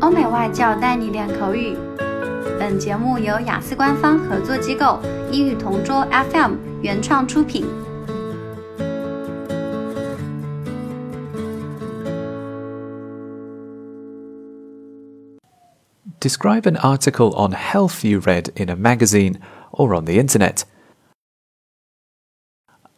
[0.00, 1.76] 欧美外教带你练口语。
[2.58, 5.00] 本节目由雅思官方合作机构
[5.30, 7.66] 英语同桌 FM 原创出品。
[16.20, 19.38] Describe an article on health you read in a magazine
[19.72, 20.64] or on the internet.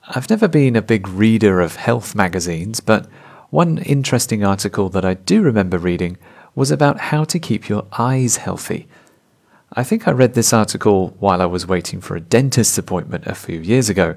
[0.09, 3.07] I've never been a big reader of health magazines, but
[3.51, 6.17] one interesting article that I do remember reading
[6.56, 8.88] was about how to keep your eyes healthy.
[9.74, 13.36] I think I read this article while I was waiting for a dentist's appointment a
[13.36, 14.16] few years ago.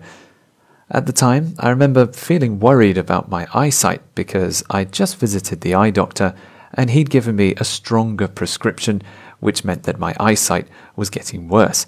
[0.91, 5.75] At the time, I remember feeling worried about my eyesight because I'd just visited the
[5.75, 6.35] eye doctor
[6.73, 9.01] and he'd given me a stronger prescription,
[9.39, 10.67] which meant that my eyesight
[10.97, 11.87] was getting worse.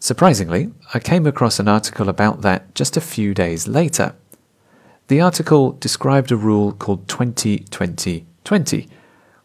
[0.00, 4.14] Surprisingly, I came across an article about that just a few days later.
[5.06, 8.88] The article described a rule called 20 20 20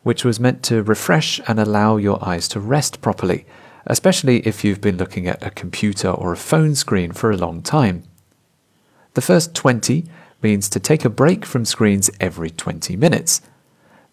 [0.05, 3.43] which was meant to refresh and allow your eyes to rest properly,
[3.87, 7.59] especially if you've been looking at a computer or a phone screen for a long
[7.63, 8.03] time.
[9.15, 10.05] The first 20
[10.43, 13.41] means to take a break from screens every 20 minutes.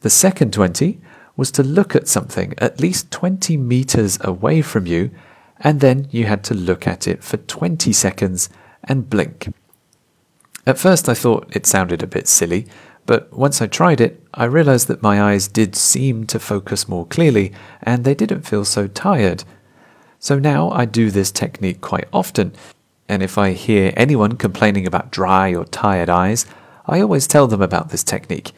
[0.01, 0.99] The second 20
[1.37, 5.11] was to look at something at least 20 meters away from you,
[5.61, 8.49] and then you had to look at it for 20 seconds
[8.83, 9.53] and blink.
[10.67, 12.67] At first, I thought it sounded a bit silly,
[13.06, 17.06] but once I tried it, I realized that my eyes did seem to focus more
[17.06, 19.44] clearly and they didn't feel so tired.
[20.20, 22.52] So now I do this technique quite often,
[23.08, 26.46] and if I hear anyone complaining about dry or tired eyes,
[26.86, 28.52] I always tell them about this technique.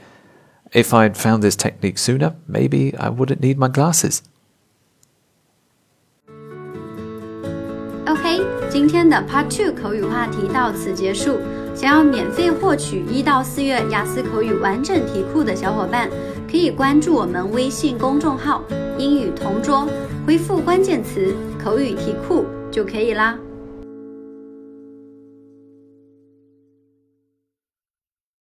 [0.71, 4.21] If I'd found this technique sooner, maybe I wouldn't need my glasses.
[8.05, 11.39] OK，今天的 Part Two 口语话题到此结束。
[11.74, 16.08] 想要免费获取一到四月雅思口语完整题库的小伙伴，
[16.48, 18.62] 可以关注我们微信公众号
[18.96, 19.86] “英语同桌”，
[20.24, 23.36] 回复关键词“口语题库”就可以啦。